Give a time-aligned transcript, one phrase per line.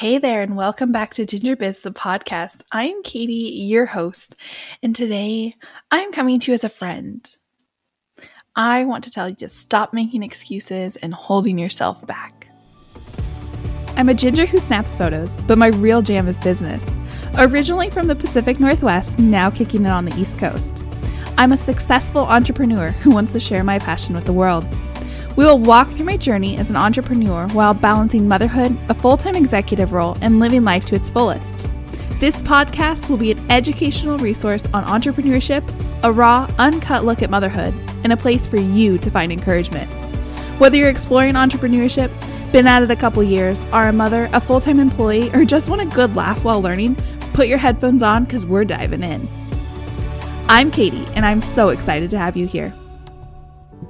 [0.00, 2.62] Hey there, and welcome back to Ginger Biz, the podcast.
[2.72, 3.34] I'm Katy,
[3.68, 4.34] your host,
[4.82, 5.56] and today
[5.90, 7.30] I'm coming to you as a friend.
[8.56, 12.48] I want to tell you to stop making excuses and holding yourself back.
[13.94, 16.96] I'm a ginger who snaps photos, but my real jam is business.
[17.36, 20.82] Originally from the Pacific Northwest, now kicking it on the East Coast.
[21.36, 24.66] I'm a successful entrepreneur who wants to share my passion with the world.
[25.40, 29.34] We will walk through my journey as an entrepreneur while balancing motherhood, a full time
[29.34, 31.66] executive role, and living life to its fullest.
[32.20, 35.64] This podcast will be an educational resource on entrepreneurship,
[36.02, 37.72] a raw, uncut look at motherhood,
[38.04, 39.90] and a place for you to find encouragement.
[40.60, 42.12] Whether you're exploring entrepreneurship,
[42.52, 45.70] been at it a couple years, are a mother, a full time employee, or just
[45.70, 46.96] want a good laugh while learning,
[47.32, 49.26] put your headphones on because we're diving in.
[50.50, 52.74] I'm Katy, and I'm so excited to have you here.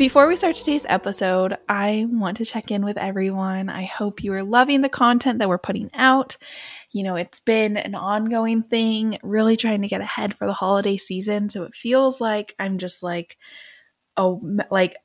[0.00, 3.68] Before we start today's episode, I want to check in with everyone.
[3.68, 6.38] I hope you are loving the content that we're putting out.
[6.90, 10.96] You know, it's been an ongoing thing, really trying to get ahead for the holiday
[10.96, 11.50] season.
[11.50, 13.36] So it feels like I'm just like,
[14.16, 14.96] oh, like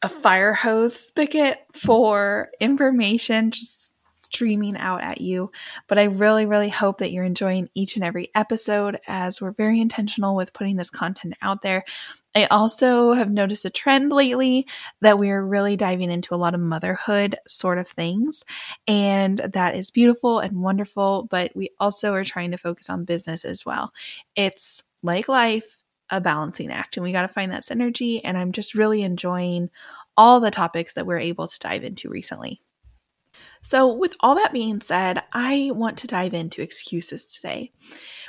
[0.00, 5.50] a fire hose spigot for information just streaming out at you.
[5.88, 9.80] But I really, really hope that you're enjoying each and every episode as we're very
[9.80, 11.84] intentional with putting this content out there.
[12.34, 14.66] I also have noticed a trend lately
[15.00, 18.44] that we're really diving into a lot of motherhood sort of things.
[18.86, 23.44] And that is beautiful and wonderful, but we also are trying to focus on business
[23.44, 23.92] as well.
[24.36, 25.78] It's like life,
[26.10, 28.20] a balancing act, and we got to find that synergy.
[28.22, 29.70] And I'm just really enjoying
[30.16, 32.60] all the topics that we're able to dive into recently.
[33.62, 37.72] So, with all that being said, I want to dive into excuses today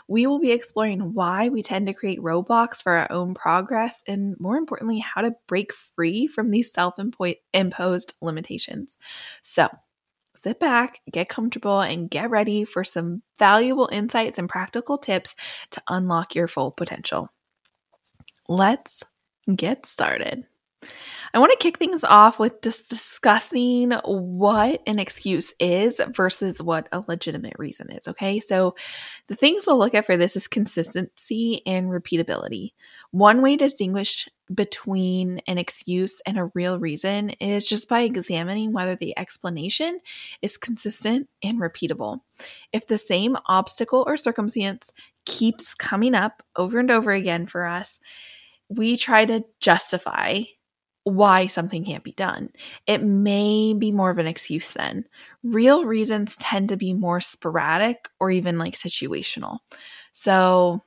[0.08, 4.40] we will be exploring why we tend to create roadblocks for our own progress and,
[4.40, 6.96] more importantly, how to break free from these self
[7.54, 8.98] imposed limitations.
[9.42, 9.70] So,
[10.36, 15.36] sit back, get comfortable, and get ready for some valuable insights and practical tips
[15.72, 17.30] to unlock your full potential.
[18.48, 19.04] Let's
[19.56, 20.46] get started.
[21.34, 26.90] I want to kick things off with just discussing what an excuse is versus what
[26.92, 28.08] a legitimate reason is.
[28.08, 28.40] Okay.
[28.40, 28.76] So
[29.28, 32.72] the things to look at for this is consistency and repeatability.
[33.12, 38.74] One way to distinguish between an excuse and a real reason is just by examining
[38.74, 40.00] whether the explanation
[40.42, 42.20] is consistent and repeatable.
[42.74, 44.92] If the same obstacle or circumstance
[45.26, 48.00] keeps coming up over and over again for us,
[48.70, 50.42] we try to justify
[51.04, 52.50] why something can't be done.
[52.86, 55.06] It may be more of an excuse then.
[55.44, 59.60] Real reasons tend to be more sporadic or even like situational.
[60.12, 60.84] So,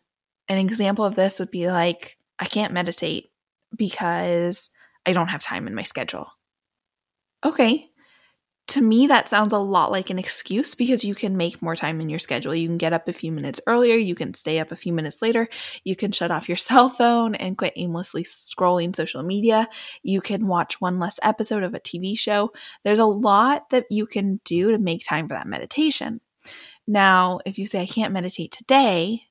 [0.49, 3.31] an example of this would be like, I can't meditate
[3.77, 4.71] because
[5.07, 6.27] I don't have time in my schedule.
[7.45, 7.89] Okay,
[8.75, 12.01] to me, that sounds a lot like an excuse because you can make more time
[12.01, 12.53] in your schedule.
[12.53, 15.23] You can get up a few minutes earlier, you can stay up a few minutes
[15.23, 15.49] later,
[15.85, 19.69] you can shut off your cell phone and quit aimlessly scrolling social media,
[20.03, 22.53] you can watch one less episode of a TV show.
[22.83, 26.21] There's a lot that you can do to make time for that meditation.
[26.85, 29.23] Now, if you say, I can't meditate today,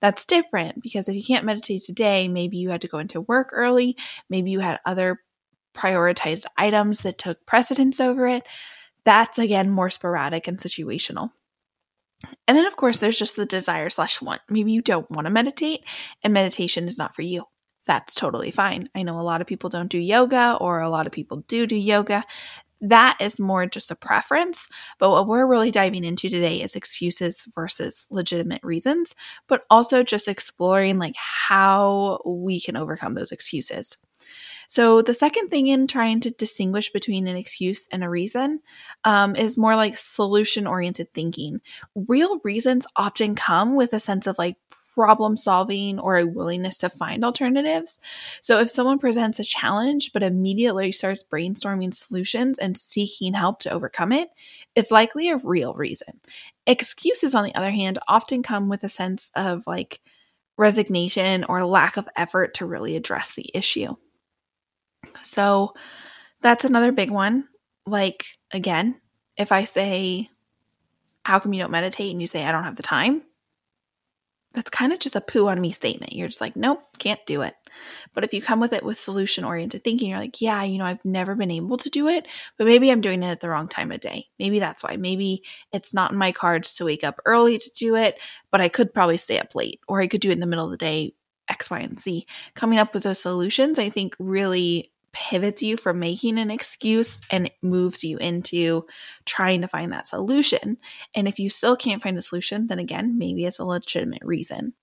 [0.00, 3.50] that's different because if you can't meditate today, maybe you had to go into work
[3.52, 3.96] early,
[4.28, 5.20] maybe you had other
[5.72, 8.42] prioritized items that took precedence over it
[9.08, 11.30] that's again more sporadic and situational.
[12.46, 14.42] And then, of course, there's just the desire slash want.
[14.50, 15.80] Maybe you don't want to meditate
[16.22, 17.44] and meditation is not for you.
[17.86, 18.90] That's totally fine.
[18.94, 21.66] I know a lot of people don't do yoga or a lot of people do
[21.66, 22.22] do yoga.
[22.82, 24.68] That is more just a preference.
[24.98, 29.14] But what we're really diving into today is excuses versus legitimate reasons,
[29.46, 33.96] but also just exploring like how we can overcome those excuses.
[34.68, 38.60] So, the second thing in trying to distinguish between an excuse and a reason
[39.04, 41.60] um, is more like solution oriented thinking.
[41.94, 44.56] Real reasons often come with a sense of like
[44.94, 47.98] problem solving or a willingness to find alternatives.
[48.42, 53.70] So, if someone presents a challenge but immediately starts brainstorming solutions and seeking help to
[53.70, 54.28] overcome it,
[54.74, 56.20] it's likely a real reason.
[56.66, 60.00] Excuses, on the other hand, often come with a sense of like
[60.58, 63.94] resignation or lack of effort to really address the issue.
[65.22, 65.74] So
[66.40, 67.48] that's another big one.
[67.86, 69.00] Like, again,
[69.36, 70.28] if I say,
[71.24, 72.12] How come you don't meditate?
[72.12, 73.22] and you say, I don't have the time,
[74.54, 76.14] that's kind of just a poo on me statement.
[76.14, 77.54] You're just like, Nope, can't do it.
[78.14, 80.84] But if you come with it with solution oriented thinking, you're like, Yeah, you know,
[80.84, 82.26] I've never been able to do it,
[82.56, 84.26] but maybe I'm doing it at the wrong time of day.
[84.38, 84.96] Maybe that's why.
[84.96, 88.18] Maybe it's not in my cards to wake up early to do it,
[88.50, 90.64] but I could probably stay up late, or I could do it in the middle
[90.64, 91.14] of the day
[91.48, 92.26] X, Y, and Z.
[92.54, 97.50] Coming up with those solutions, I think, really pivots you from making an excuse and
[97.62, 98.86] moves you into
[99.24, 100.78] trying to find that solution.
[101.14, 104.74] And if you still can't find a solution, then again, maybe it's a legitimate reason.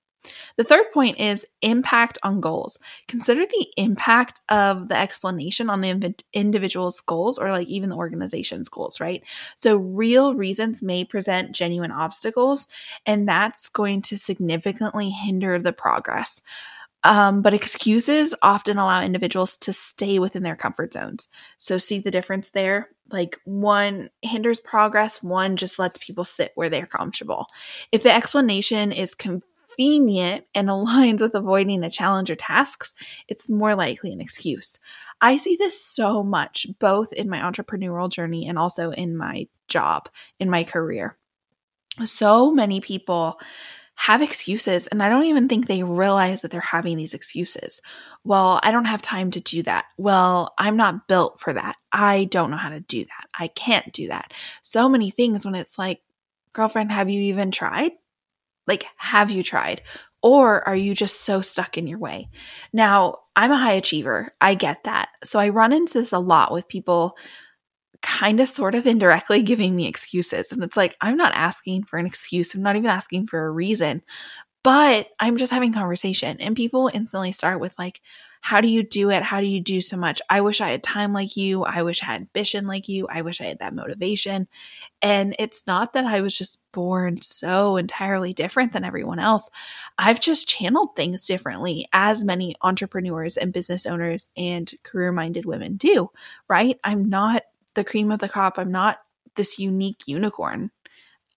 [0.57, 2.79] The third point is impact on goals.
[3.07, 8.69] Consider the impact of the explanation on the individual's goals or like even the organization's
[8.69, 9.23] goals, right?
[9.61, 12.67] So, real reasons may present genuine obstacles,
[13.05, 16.41] and that's going to significantly hinder the progress.
[17.05, 21.27] Um, but excuses often allow individuals to stay within their comfort zones.
[21.59, 22.89] So, see the difference there?
[23.11, 27.45] Like, one hinders progress, one just lets people sit where they're comfortable.
[27.91, 32.95] If the explanation is convenient and aligns with avoiding a challenge or tasks,
[33.27, 34.79] it's more likely an excuse.
[35.21, 40.09] I see this so much, both in my entrepreneurial journey and also in my job,
[40.39, 41.17] in my career.
[42.03, 43.39] So many people
[43.95, 47.81] have excuses and I don't even think they realize that they're having these excuses.
[48.23, 49.85] Well, I don't have time to do that.
[49.97, 51.77] Well, I'm not built for that.
[51.91, 53.27] I don't know how to do that.
[53.37, 54.33] I can't do that.
[54.61, 56.01] So many things when it's like,
[56.53, 57.91] girlfriend, have you even tried?
[58.67, 59.81] Like, have you tried?
[60.21, 62.29] Or are you just so stuck in your way?
[62.73, 64.33] Now, I'm a high achiever.
[64.41, 65.09] I get that.
[65.23, 67.15] So I run into this a lot with people
[68.05, 70.51] kind of sort of indirectly giving me excuses.
[70.51, 72.53] And it's like, I'm not asking for an excuse.
[72.53, 74.03] I'm not even asking for a reason,
[74.63, 76.39] but I'm just having conversation.
[76.39, 78.01] And people instantly start with, like,
[78.41, 79.23] how do you do it?
[79.23, 80.21] How do you do so much?
[80.29, 81.63] I wish I had time like you.
[81.63, 83.07] I wish I had ambition like you.
[83.07, 84.47] I wish I had that motivation.
[85.01, 89.49] And it's not that I was just born so entirely different than everyone else.
[89.97, 95.75] I've just channeled things differently, as many entrepreneurs and business owners and career minded women
[95.75, 96.11] do,
[96.47, 96.79] right?
[96.83, 97.41] I'm not
[97.75, 98.57] the cream of the crop.
[98.57, 98.99] I'm not
[99.35, 100.71] this unique unicorn.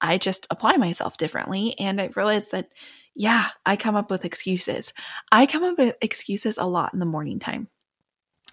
[0.00, 1.79] I just apply myself differently.
[1.79, 2.69] And I've realized that,
[3.14, 4.93] yeah, I come up with excuses.
[5.32, 7.69] I come up with excuses a lot in the morning time.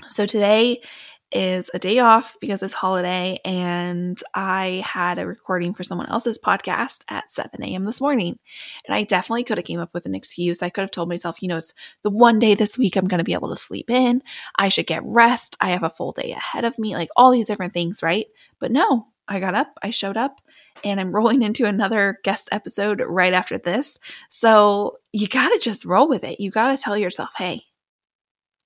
[0.09, 0.81] So today
[1.35, 6.39] is a day off because it's holiday and I had a recording for someone else's
[6.39, 7.83] podcast at 7 a.m.
[7.83, 8.39] this morning.
[8.87, 10.63] And I definitely could have came up with an excuse.
[10.63, 11.73] I could have told myself, you know, it's
[12.03, 14.23] the one day this week I'm going to be able to sleep in.
[14.57, 15.57] I should get rest.
[15.59, 18.27] I have a full day ahead of me, like all these different things, right?
[18.57, 20.39] But no, I got up, I showed up,
[20.85, 23.99] and I'm rolling into another guest episode right after this.
[24.29, 26.39] So you got to just roll with it.
[26.39, 27.65] You got to tell yourself, hey,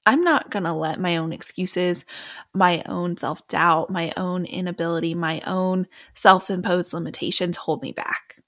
[0.09, 2.03] I'm not going to let my own excuses,
[2.51, 5.85] my own self doubt, my own inability, my own
[6.15, 8.41] self imposed limitations hold me back.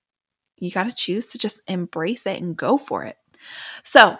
[0.57, 3.15] You got to choose to just embrace it and go for it.
[3.83, 4.17] So,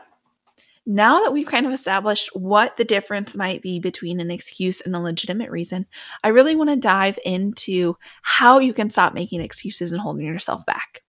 [0.85, 4.95] now that we've kind of established what the difference might be between an excuse and
[4.95, 5.87] a legitimate reason,
[6.23, 10.63] I really want to dive into how you can stop making excuses and holding yourself
[10.67, 11.01] back.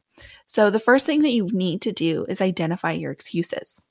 [0.47, 3.83] So, the first thing that you need to do is identify your excuses.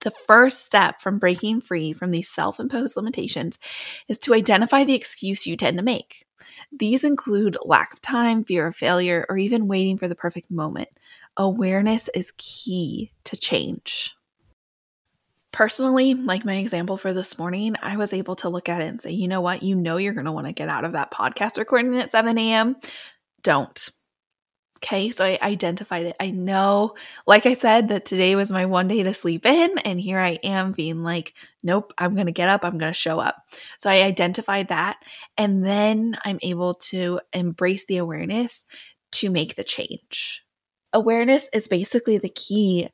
[0.00, 3.58] The first step from breaking free from these self imposed limitations
[4.08, 6.26] is to identify the excuse you tend to make.
[6.72, 10.88] These include lack of time, fear of failure, or even waiting for the perfect moment.
[11.36, 14.14] Awareness is key to change.
[15.52, 19.00] Personally, like my example for this morning, I was able to look at it and
[19.00, 19.62] say, you know what?
[19.62, 22.36] You know you're going to want to get out of that podcast recording at 7
[22.36, 22.76] a.m.
[23.42, 23.90] Don't.
[24.76, 26.16] Okay, so I identified it.
[26.20, 26.94] I know,
[27.26, 30.38] like I said, that today was my one day to sleep in, and here I
[30.44, 33.36] am being like, nope, I'm gonna get up, I'm gonna show up.
[33.78, 34.98] So I identified that,
[35.38, 38.66] and then I'm able to embrace the awareness
[39.12, 40.42] to make the change.
[40.92, 42.88] Awareness is basically the key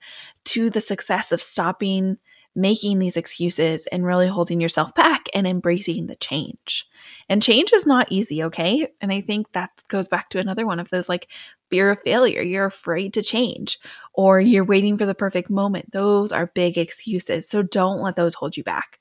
[0.47, 2.17] to the success of stopping
[2.55, 6.87] making these excuses and really holding yourself back and embracing the change.
[7.29, 8.89] And change is not easy, okay?
[9.01, 11.29] And I think that goes back to another one of those like
[11.71, 12.43] fear of failure.
[12.43, 13.79] You're afraid to change
[14.13, 15.93] or you're waiting for the perfect moment.
[15.93, 17.49] Those are big excuses.
[17.49, 18.99] So don't let those hold you back.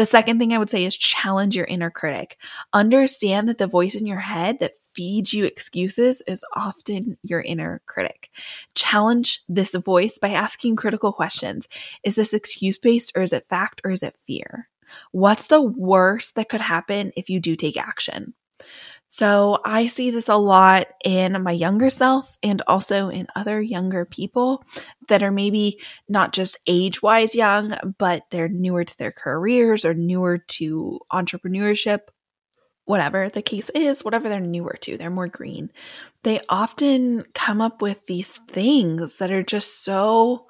[0.00, 2.38] The second thing I would say is challenge your inner critic.
[2.72, 7.82] Understand that the voice in your head that feeds you excuses is often your inner
[7.84, 8.30] critic.
[8.74, 11.68] Challenge this voice by asking critical questions.
[12.02, 14.70] Is this excuse based or is it fact or is it fear?
[15.12, 18.32] What's the worst that could happen if you do take action?
[19.12, 24.04] So I see this a lot in my younger self and also in other younger
[24.04, 24.64] people
[25.08, 29.94] that are maybe not just age wise young, but they're newer to their careers or
[29.94, 32.00] newer to entrepreneurship.
[32.84, 35.70] Whatever the case is, whatever they're newer to, they're more green.
[36.22, 40.46] They often come up with these things that are just so,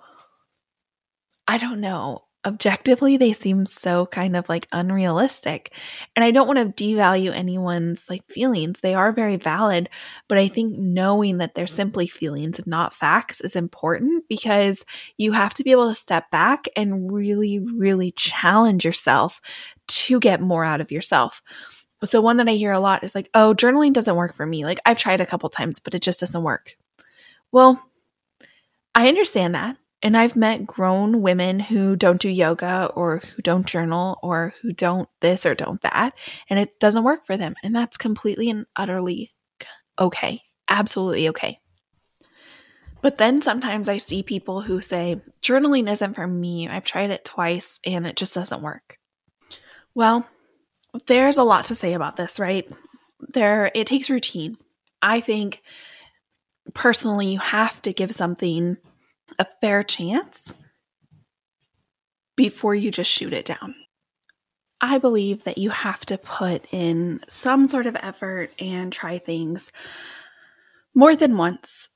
[1.49, 5.75] I don't know, objectively they seem so kind of like unrealistic
[6.17, 9.91] and i don't want to devalue anyone's like feelings they are very valid
[10.27, 14.87] but i think knowing that they're simply feelings and not facts is important because
[15.19, 19.43] you have to be able to step back and really really challenge yourself
[19.91, 21.43] to get more out of yourself.
[22.05, 24.65] So, one that I hear a lot is like, oh, journaling doesn't work for me.
[24.65, 26.77] Like, I've tried a couple times, but it just doesn't work.
[27.53, 27.83] Well,
[28.95, 29.77] I understand that.
[30.03, 34.73] And I've met grown women who don't do yoga or who don't journal or who
[34.73, 36.15] don't this or don't that,
[36.49, 37.55] and it doesn't work for them.
[37.63, 39.33] And that's completely and utterly
[39.99, 40.41] okay.
[40.69, 41.61] Absolutely okay.
[43.03, 46.69] But then sometimes I see people who say, journaling isn't for me.
[46.69, 48.99] I've tried it twice and it just doesn't work.
[49.95, 50.29] Well,
[51.07, 52.71] there's a lot to say about this, right?
[53.33, 54.57] There it takes routine.
[55.03, 55.63] I think
[56.75, 58.77] personally you have to give something
[59.39, 60.55] a fair chance
[62.37, 63.75] before you just shoot it down.
[64.81, 69.73] I believe that you have to put in some sort of effort and try things
[70.95, 71.91] more than once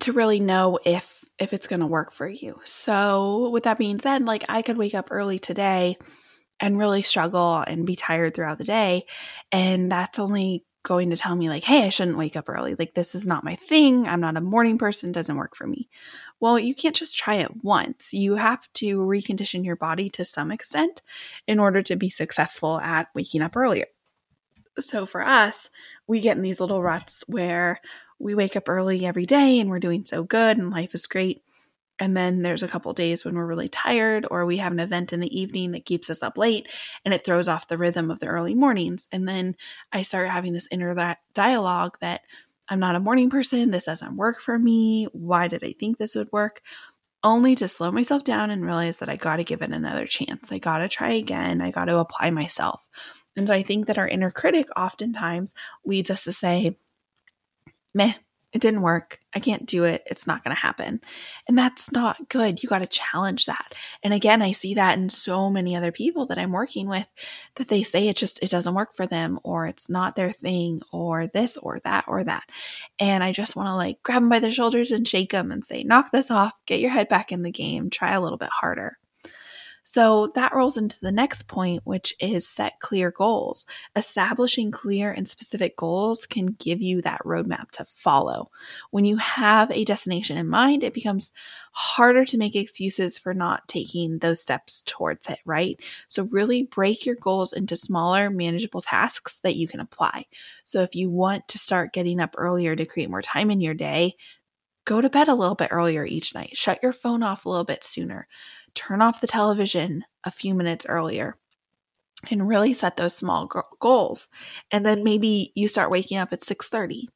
[0.00, 2.60] to really know if if it's going to work for you.
[2.64, 5.96] So, with that being said, like I could wake up early today
[6.60, 9.04] and really struggle and be tired throughout the day,
[9.50, 12.74] and that's only going to tell me like, "Hey, I shouldn't wake up early.
[12.74, 14.06] Like this is not my thing.
[14.06, 15.12] I'm not a morning person.
[15.12, 15.88] doesn't work for me."
[16.42, 18.12] Well, you can't just try it once.
[18.12, 21.00] You have to recondition your body to some extent
[21.46, 23.86] in order to be successful at waking up earlier.
[24.76, 25.70] So for us,
[26.08, 27.78] we get in these little ruts where
[28.18, 31.44] we wake up early every day and we're doing so good and life is great.
[32.00, 35.12] And then there's a couple days when we're really tired or we have an event
[35.12, 36.66] in the evening that keeps us up late
[37.04, 39.06] and it throws off the rhythm of the early mornings.
[39.12, 39.54] And then
[39.92, 42.22] I start having this inner dialogue that
[42.68, 43.70] I'm not a morning person.
[43.70, 45.06] This doesn't work for me.
[45.12, 46.62] Why did I think this would work?
[47.24, 50.50] Only to slow myself down and realize that I got to give it another chance.
[50.50, 51.60] I got to try again.
[51.60, 52.88] I got to apply myself.
[53.36, 55.54] And so I think that our inner critic oftentimes
[55.84, 56.76] leads us to say,
[57.94, 58.14] meh,
[58.52, 59.18] it didn't work.
[59.34, 60.02] I can't do it.
[60.06, 61.00] It's not going to happen.
[61.48, 62.62] And that's not good.
[62.62, 63.72] You got to challenge that.
[64.02, 67.06] And again, I see that in so many other people that I'm working with
[67.54, 70.82] that they say it just it doesn't work for them or it's not their thing
[70.92, 72.44] or this or that or that.
[72.98, 75.64] And I just want to like grab them by the shoulders and shake them and
[75.64, 76.52] say, "Knock this off.
[76.66, 77.88] Get your head back in the game.
[77.90, 78.98] Try a little bit harder."
[79.84, 83.66] So that rolls into the next point, which is set clear goals.
[83.96, 88.50] Establishing clear and specific goals can give you that roadmap to follow.
[88.90, 91.32] When you have a destination in mind, it becomes
[91.72, 95.80] harder to make excuses for not taking those steps towards it, right?
[96.08, 100.26] So, really break your goals into smaller, manageable tasks that you can apply.
[100.64, 103.74] So, if you want to start getting up earlier to create more time in your
[103.74, 104.14] day,
[104.84, 107.64] go to bed a little bit earlier each night, shut your phone off a little
[107.64, 108.26] bit sooner
[108.74, 111.36] turn off the television a few minutes earlier
[112.30, 113.48] and really set those small
[113.80, 114.28] goals.
[114.70, 117.08] And then maybe you start waking up at 6:30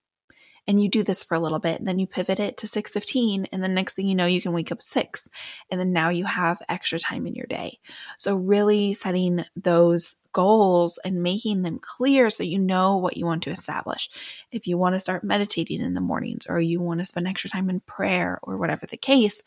[0.68, 3.46] and you do this for a little bit and then you pivot it to 6.15
[3.52, 5.28] and the next thing you know you can wake up at 6
[5.70, 7.78] and then now you have extra time in your day
[8.18, 13.42] so really setting those goals and making them clear so you know what you want
[13.42, 14.10] to establish
[14.50, 17.48] if you want to start meditating in the mornings or you want to spend extra
[17.48, 19.42] time in prayer or whatever the case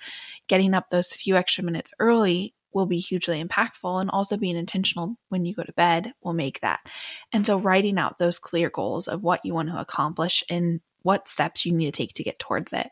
[0.48, 5.16] getting up those few extra minutes early will be hugely impactful and also being intentional
[5.30, 6.80] when you go to bed will make that.
[7.34, 11.28] And so writing out those clear goals of what you want to accomplish in what
[11.28, 12.90] steps you need to take to get towards it.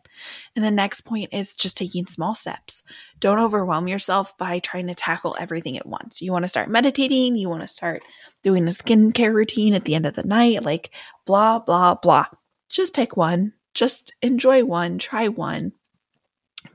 [0.55, 2.83] And the next point is just taking small steps.
[3.19, 6.21] Don't overwhelm yourself by trying to tackle everything at once.
[6.21, 8.03] You want to start meditating, you want to start
[8.43, 10.91] doing a skincare routine at the end of the night, like
[11.25, 12.25] blah, blah, blah.
[12.69, 15.73] Just pick one, just enjoy one, try one,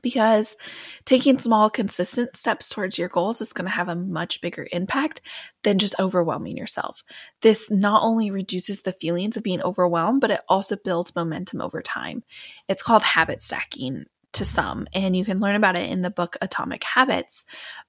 [0.01, 0.55] because
[1.05, 5.21] taking small, consistent steps towards your goals is going to have a much bigger impact
[5.63, 7.03] than just overwhelming yourself.
[7.41, 11.81] This not only reduces the feelings of being overwhelmed, but it also builds momentum over
[11.81, 12.23] time.
[12.67, 16.37] It's called habit stacking to some, and you can learn about it in the book
[16.41, 17.45] Atomic Habits,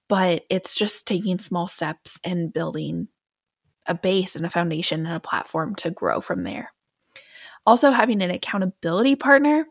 [0.08, 3.08] but it's just taking small steps and building
[3.87, 6.73] a base and a foundation and a platform to grow from there.
[7.66, 9.66] Also, having an accountability partner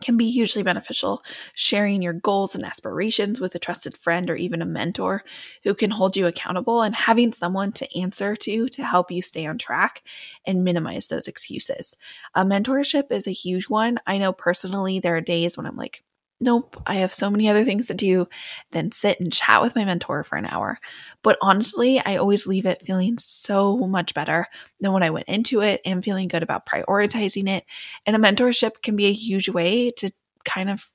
[0.00, 1.22] can be hugely beneficial.
[1.54, 5.24] Sharing your goals and aspirations with a trusted friend or even a mentor
[5.62, 9.46] who can hold you accountable and having someone to answer to to help you stay
[9.46, 10.02] on track
[10.46, 11.96] and minimize those excuses.
[12.34, 13.98] A mentorship is a huge one.
[14.06, 16.02] I know personally there are days when I'm like,
[16.40, 18.26] nope, I have so many other things to do
[18.70, 20.78] than sit and chat with my mentor for an hour.
[21.22, 24.46] But honestly, I always leave it feeling so much better
[24.80, 27.64] than when I went into it and feeling good about prioritizing it.
[28.06, 30.10] And a mentorship can be a huge way to
[30.44, 30.90] kind of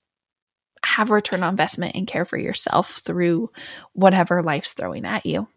[0.84, 3.52] have return on investment and care for yourself through
[3.94, 5.48] whatever life's throwing at you.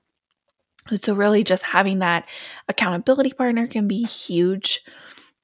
[0.96, 2.26] So, really, just having that
[2.66, 4.80] accountability partner can be huge.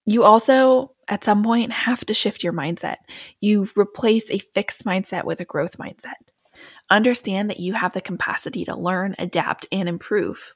[0.06, 2.96] You also at some point have to shift your mindset.
[3.40, 6.14] You replace a fixed mindset with a growth mindset.
[6.90, 10.54] Understand that you have the capacity to learn, adapt, and improve.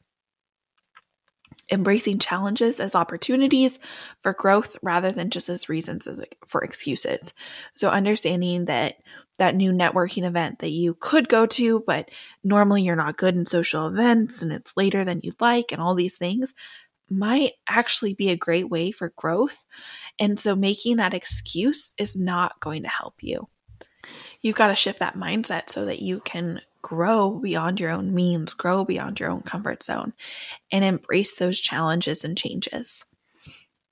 [1.71, 3.78] Embracing challenges as opportunities
[4.23, 6.09] for growth rather than just as reasons
[6.47, 7.35] for excuses.
[7.76, 8.97] So, understanding that
[9.38, 12.11] that new networking event that you could go to, but
[12.43, 15.95] normally you're not good in social events and it's later than you'd like, and all
[15.95, 16.55] these things
[17.11, 19.65] might actually be a great way for growth.
[20.19, 23.49] And so making that excuse is not going to help you.
[24.41, 28.55] You've got to shift that mindset so that you can grow beyond your own means,
[28.55, 30.12] grow beyond your own comfort zone,
[30.71, 33.05] and embrace those challenges and changes.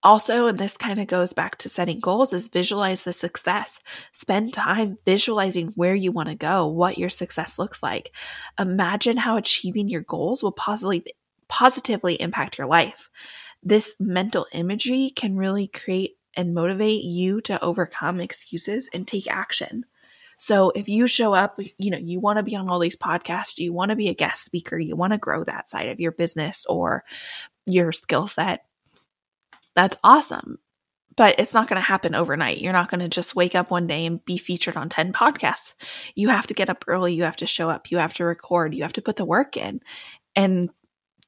[0.03, 3.81] Also, and this kind of goes back to setting goals, is visualize the success.
[4.13, 8.13] Spend time visualizing where you want to go, what your success looks like.
[8.57, 11.13] Imagine how achieving your goals will positively
[11.49, 13.11] positively impact your life.
[13.62, 19.85] This mental imagery can really create and motivate you to overcome excuses and take action.
[20.38, 23.59] So if you show up, you know, you want to be on all these podcasts,
[23.59, 26.12] you want to be a guest speaker, you want to grow that side of your
[26.12, 27.05] business or
[27.65, 28.67] your skill set,
[29.75, 30.59] that's awesome.
[31.17, 32.61] But it's not going to happen overnight.
[32.61, 35.75] You're not going to just wake up one day and be featured on 10 podcasts.
[36.15, 37.15] You have to get up early.
[37.15, 37.91] You have to show up.
[37.91, 38.75] You have to record.
[38.75, 39.81] You have to put the work in.
[40.35, 40.69] And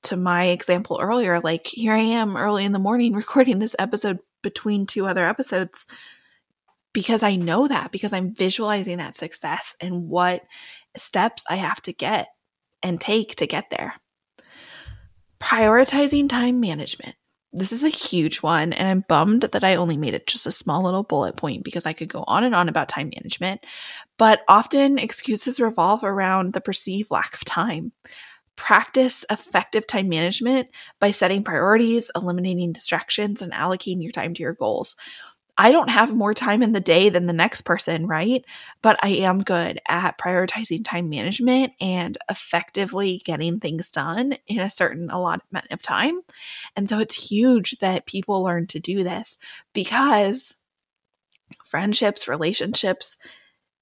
[0.04, 4.18] to my example earlier, like here I am early in the morning recording this episode
[4.42, 5.86] between two other episodes
[6.92, 10.42] because I know that, because I'm visualizing that success and what
[10.96, 12.28] steps I have to get
[12.82, 13.94] and take to get there.
[15.40, 17.14] Prioritizing time management.
[17.52, 20.50] This is a huge one, and I'm bummed that I only made it just a
[20.52, 23.64] small little bullet point because I could go on and on about time management.
[24.18, 27.92] But often excuses revolve around the perceived lack of time.
[28.58, 34.52] Practice effective time management by setting priorities, eliminating distractions, and allocating your time to your
[34.52, 34.96] goals.
[35.56, 38.44] I don't have more time in the day than the next person, right?
[38.82, 44.68] But I am good at prioritizing time management and effectively getting things done in a
[44.68, 46.20] certain allotment of time.
[46.74, 49.36] And so it's huge that people learn to do this
[49.72, 50.52] because
[51.64, 53.18] friendships, relationships,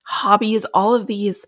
[0.03, 1.47] hobbies, all of these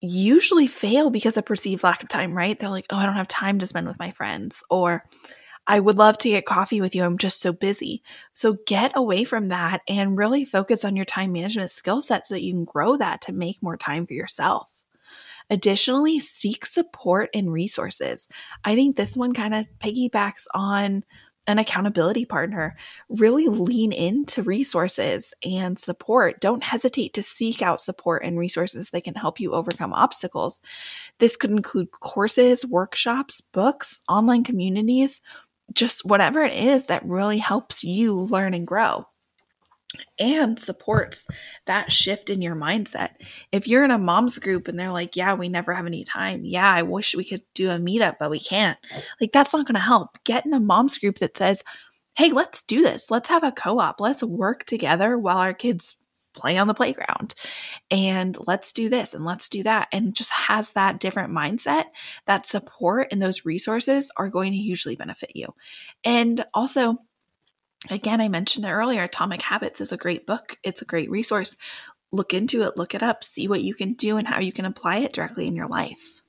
[0.00, 2.58] usually fail because of perceived lack of time, right?
[2.58, 5.04] They're like, oh, I don't have time to spend with my friends, or
[5.66, 7.04] I would love to get coffee with you.
[7.04, 8.02] I'm just so busy.
[8.32, 12.34] So get away from that and really focus on your time management skill set so
[12.34, 14.80] that you can grow that to make more time for yourself.
[15.50, 18.28] Additionally, seek support and resources.
[18.64, 21.04] I think this one kind of piggybacks on
[21.48, 22.76] an accountability partner.
[23.08, 26.40] Really lean into resources and support.
[26.40, 30.60] Don't hesitate to seek out support and resources that can help you overcome obstacles.
[31.18, 35.22] This could include courses, workshops, books, online communities,
[35.72, 39.06] just whatever it is that really helps you learn and grow
[40.18, 41.26] and supports
[41.66, 43.10] that shift in your mindset.
[43.52, 46.44] If you're in a mom's group and they're like, Yeah, we never have any time.
[46.44, 48.78] Yeah, I wish we could do a meetup, but we can't.
[49.20, 50.22] Like, that's not going to help.
[50.24, 51.62] Get in a mom's group that says,
[52.16, 53.10] Hey, let's do this.
[53.10, 54.00] Let's have a co op.
[54.00, 55.96] Let's work together while our kids
[56.34, 57.34] play on the playground
[57.90, 61.84] and let's do this and let's do that and just has that different mindset
[62.26, 65.52] that support and those resources are going to hugely benefit you
[66.04, 66.98] and also
[67.90, 71.56] Again, I mentioned it earlier Atomic Habits is a great book, it's a great resource.
[72.10, 74.64] Look into it, look it up, see what you can do and how you can
[74.64, 76.22] apply it directly in your life.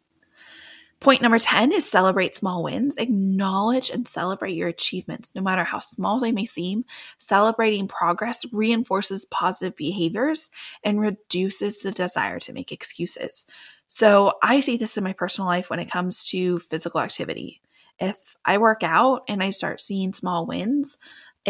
[0.99, 2.97] Point number 10 is celebrate small wins.
[2.97, 6.83] Acknowledge and celebrate your achievements, no matter how small they may seem.
[7.17, 10.51] Celebrating progress reinforces positive behaviors
[10.83, 13.45] and reduces the desire to make excuses.
[13.88, 17.62] So, I see this in my personal life when it comes to physical activity.
[17.97, 20.97] If I work out and I start seeing small wins,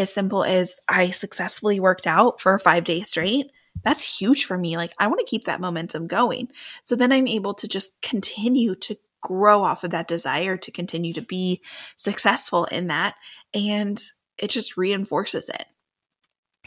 [0.00, 3.50] as simple as I successfully worked out for five days straight,
[3.82, 4.76] that's huge for me.
[4.76, 6.48] Like, I want to keep that momentum going.
[6.84, 11.12] So then I'm able to just continue to grow off of that desire to continue
[11.14, 11.60] to be
[11.96, 13.14] successful in that.
[13.54, 14.00] And
[14.38, 15.66] it just reinforces it.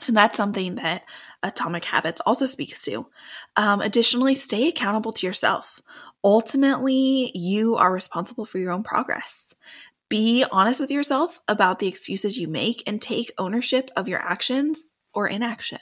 [0.08, 1.04] And that's something that
[1.44, 3.08] Atomic Habits also speaks to.
[3.56, 5.82] Um, additionally, stay accountable to yourself.
[6.24, 9.54] Ultimately, you are responsible for your own progress.
[10.14, 14.92] Be honest with yourself about the excuses you make and take ownership of your actions
[15.12, 15.80] or inaction.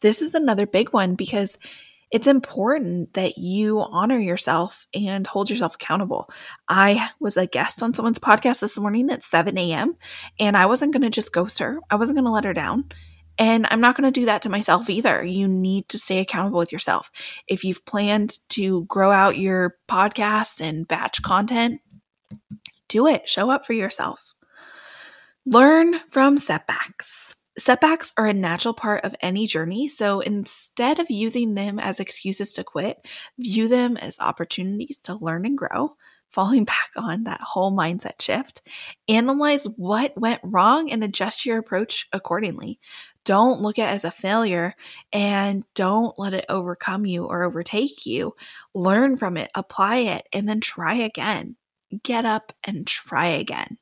[0.00, 1.58] This is another big one because
[2.10, 6.30] it's important that you honor yourself and hold yourself accountable.
[6.70, 9.94] I was a guest on someone's podcast this morning at 7 a.m.,
[10.38, 11.80] and I wasn't going to just ghost her.
[11.90, 12.86] I wasn't going to let her down.
[13.36, 15.22] And I'm not going to do that to myself either.
[15.22, 17.10] You need to stay accountable with yourself.
[17.46, 21.82] If you've planned to grow out your podcast and batch content,
[22.90, 23.26] do it.
[23.26, 24.34] Show up for yourself.
[25.46, 27.34] Learn from setbacks.
[27.58, 32.52] Setbacks are a natural part of any journey, so instead of using them as excuses
[32.52, 33.06] to quit,
[33.38, 35.96] view them as opportunities to learn and grow.
[36.30, 38.62] Falling back on that whole mindset shift,
[39.08, 42.78] analyze what went wrong and adjust your approach accordingly.
[43.24, 44.74] Don't look at it as a failure
[45.12, 48.34] and don't let it overcome you or overtake you.
[48.74, 51.56] Learn from it, apply it, and then try again.
[52.02, 53.78] Get up and try again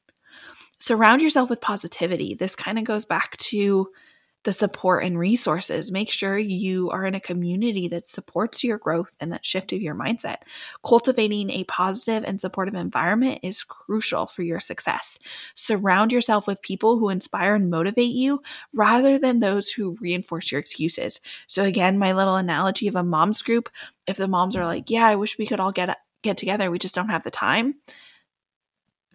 [0.79, 2.35] surround yourself with positivity.
[2.35, 3.89] This kind of goes back to
[4.45, 5.91] the support and resources.
[5.91, 9.83] Make sure you are in a community that supports your growth and that shift of
[9.83, 10.37] your mindset.
[10.87, 15.19] Cultivating a positive and supportive environment is crucial for your success.
[15.55, 18.41] Surround yourself with people who inspire and motivate you
[18.73, 21.21] rather than those who reinforce your excuses.
[21.49, 23.69] So again, my little analogy of a mom's group,
[24.07, 25.91] if the moms are like, "Yeah, I wish we could all get
[26.23, 27.75] get together, we just don't have the time."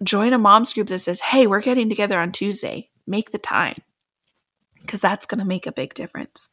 [0.04, 2.90] join a mom's group that says, hey, we're getting together on Tuesday.
[3.06, 3.78] Make the time
[4.82, 6.50] because that's going to make a big difference.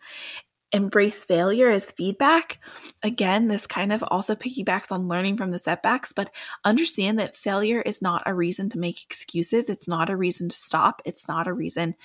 [0.73, 2.61] Embrace failure as feedback.
[3.03, 6.31] Again, this kind of also piggybacks on learning from the setbacks, but
[6.65, 9.69] understand that failure is not a reason to make excuses.
[9.69, 11.03] It's not a reason to stop.
[11.05, 11.97] It's not a reason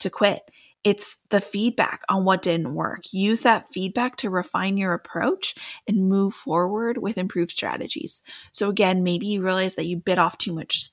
[0.00, 0.42] to quit.
[0.84, 3.12] It's the feedback on what didn't work.
[3.12, 5.54] Use that feedback to refine your approach
[5.86, 8.22] and move forward with improved strategies.
[8.52, 10.90] So again, maybe you realize that you bit off too much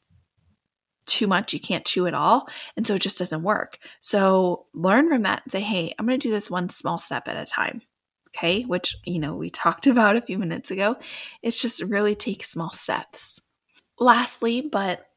[1.09, 2.47] too much, you can't chew it all,
[2.77, 3.79] and so it just doesn't work.
[3.99, 7.27] So learn from that and say, "Hey, I'm going to do this one small step
[7.27, 7.81] at a time."
[8.29, 8.61] Okay?
[8.61, 10.97] Which, you know, we talked about a few minutes ago.
[11.41, 13.41] It's just really take small steps.
[13.99, 15.08] Lastly, but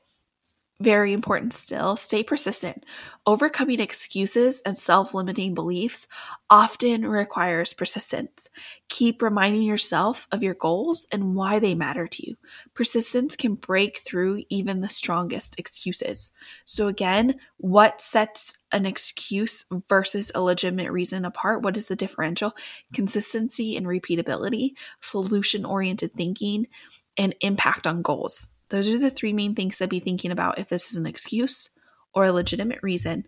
[0.83, 2.85] very important still, stay persistent.
[3.27, 6.09] Overcoming excuses and self limiting beliefs
[6.51, 8.49] often requires persistence.
[8.89, 12.37] Keep reminding yourself of your goals and why they matter to you.
[12.75, 16.33] Persistence can break through even the strongest excuses.
[16.65, 21.63] So, again, what sets an excuse versus a legitimate reason apart?
[21.63, 22.53] What is the differential?
[22.93, 26.67] Consistency and repeatability, solution oriented thinking,
[27.17, 28.49] and impact on goals.
[28.73, 31.69] Those are the three main things to be thinking about if this is an excuse
[32.15, 33.27] or a legitimate reason.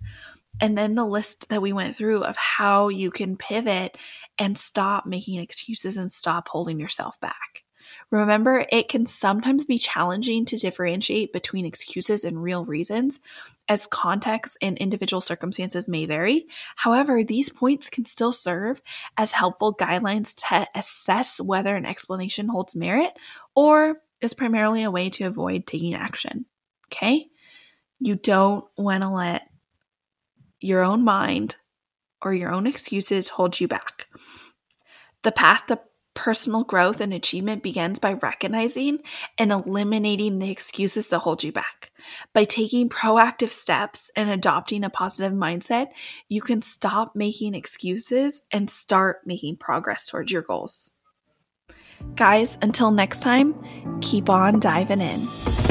[0.59, 3.99] And then the list that we went through of how you can pivot
[4.39, 7.65] and stop making excuses and stop holding yourself back.
[8.11, 13.21] Remember, it can sometimes be challenging to differentiate between excuses and real reasons,
[13.69, 16.47] as context and individual circumstances may vary.
[16.77, 18.81] However, these points can still serve
[19.19, 23.13] as helpful guidelines to assess whether an explanation holds merit
[23.55, 26.47] or is primarily a way to avoid taking action.
[26.89, 27.27] Okay?
[28.01, 29.49] You don't want to let
[30.61, 31.57] your own mind
[32.23, 34.07] or your own excuses hold you back.
[35.23, 35.81] The path to
[36.15, 38.99] personal growth and achievement begins by recognizing
[39.37, 41.91] and eliminating the excuses that hold you back.
[42.33, 45.89] By taking proactive steps and adopting a positive mindset,
[46.29, 50.93] you can stop making excuses and start making progress towards your goals.
[52.17, 53.55] Guys, until next time,
[54.01, 55.64] keep on diving in.